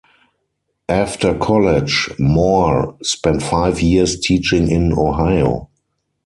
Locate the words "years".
3.83-4.19